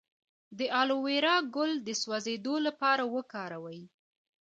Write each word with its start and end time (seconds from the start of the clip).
د 0.57 0.59
الوویرا 0.81 1.35
ګل 1.55 1.71
د 1.87 1.89
سوځیدو 2.01 2.55
لپاره 2.67 3.03
وکاروئ 3.15 3.81